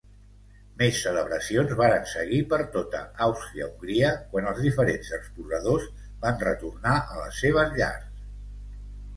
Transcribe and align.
Més 0.81 1.01
celebracions 1.07 1.73
varen 1.81 2.07
seguir 2.13 2.39
per 2.53 2.59
tota 2.77 3.01
Àustria-Hongria 3.27 4.15
quan 4.33 4.49
els 4.53 4.63
diferents 4.69 5.13
exploradors 5.19 5.87
van 6.25 6.43
retornar 6.49 6.95
a 7.05 7.23
les 7.23 7.45
seves 7.47 7.79
llars. 7.83 8.13